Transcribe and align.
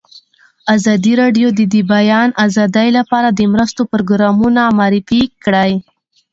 ازادي 0.75 1.13
راډیو 1.21 1.47
د 1.57 1.61
د 1.73 1.75
بیان 1.93 2.29
آزادي 2.45 2.89
لپاره 2.97 3.29
د 3.31 3.39
مرستو 3.53 3.81
پروګرامونه 3.91 4.61
معرفي 4.77 5.21
کړي. 5.43 5.73